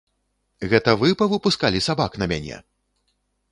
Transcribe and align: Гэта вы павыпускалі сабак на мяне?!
Гэта 0.71 0.95
вы 1.01 1.11
павыпускалі 1.21 1.83
сабак 1.89 2.19
на 2.25 2.31
мяне?! 2.35 2.57